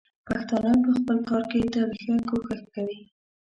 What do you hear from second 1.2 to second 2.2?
کار کې تل ښه